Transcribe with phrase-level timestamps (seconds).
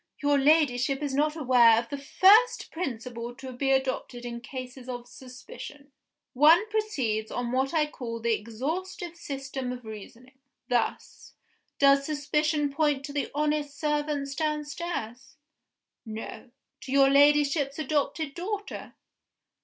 [0.23, 5.07] Your Ladyship is not aware of the first principle to be adopted in cases of
[5.07, 5.91] suspicion.
[6.33, 10.39] One proceeds on what I will call the exhaustive system of reasoning.
[10.67, 11.35] Thus:
[11.77, 15.37] Does suspicion point to the honest servants downstairs?
[16.03, 16.49] No.
[16.79, 18.95] To your Ladyship's adopted daughter?